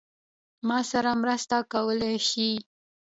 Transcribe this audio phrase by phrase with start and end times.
[0.67, 2.49] ما سره مرسته کولای شې؟